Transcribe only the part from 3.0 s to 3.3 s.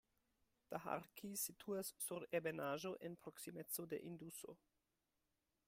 en